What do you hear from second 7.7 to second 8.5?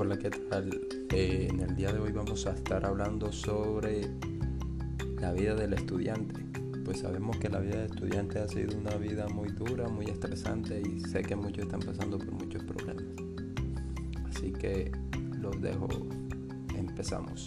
del estudiante ha